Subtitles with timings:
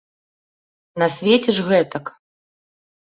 [1.01, 2.05] На свеце ж гэтак.